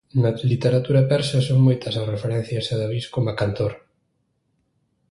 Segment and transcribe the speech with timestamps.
[0.21, 3.73] Na literatura persa son moitas as referencias a David como cantor.